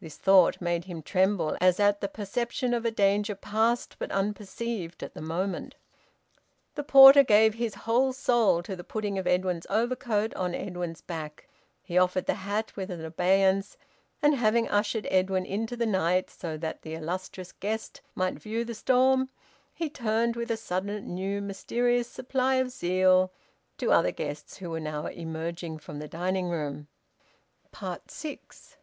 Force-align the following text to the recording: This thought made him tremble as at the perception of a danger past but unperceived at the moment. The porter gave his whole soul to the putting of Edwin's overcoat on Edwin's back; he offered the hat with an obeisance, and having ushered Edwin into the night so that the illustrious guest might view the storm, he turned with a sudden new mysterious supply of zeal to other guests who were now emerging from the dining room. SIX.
This 0.00 0.18
thought 0.18 0.60
made 0.60 0.84
him 0.84 1.02
tremble 1.02 1.56
as 1.58 1.80
at 1.80 2.02
the 2.02 2.06
perception 2.08 2.74
of 2.74 2.84
a 2.84 2.90
danger 2.90 3.34
past 3.34 3.96
but 3.98 4.12
unperceived 4.12 5.02
at 5.02 5.14
the 5.14 5.22
moment. 5.22 5.76
The 6.74 6.82
porter 6.84 7.24
gave 7.24 7.54
his 7.54 7.74
whole 7.88 8.12
soul 8.12 8.62
to 8.64 8.76
the 8.76 8.84
putting 8.84 9.16
of 9.18 9.26
Edwin's 9.26 9.66
overcoat 9.70 10.34
on 10.34 10.54
Edwin's 10.54 11.00
back; 11.00 11.48
he 11.82 11.96
offered 11.96 12.26
the 12.26 12.34
hat 12.44 12.76
with 12.76 12.90
an 12.90 13.02
obeisance, 13.02 13.78
and 14.20 14.34
having 14.34 14.68
ushered 14.68 15.08
Edwin 15.10 15.46
into 15.46 15.74
the 15.74 15.86
night 15.86 16.28
so 16.28 16.58
that 16.58 16.82
the 16.82 16.92
illustrious 16.92 17.52
guest 17.52 18.02
might 18.14 18.34
view 18.38 18.66
the 18.66 18.74
storm, 18.74 19.30
he 19.72 19.88
turned 19.88 20.36
with 20.36 20.50
a 20.50 20.56
sudden 20.58 21.14
new 21.14 21.40
mysterious 21.40 22.08
supply 22.08 22.56
of 22.56 22.68
zeal 22.68 23.32
to 23.78 23.90
other 23.90 24.10
guests 24.12 24.58
who 24.58 24.68
were 24.68 24.80
now 24.80 25.06
emerging 25.06 25.78
from 25.78 25.98
the 25.98 26.08
dining 26.08 26.50
room. 26.50 26.88
SIX. 28.08 28.76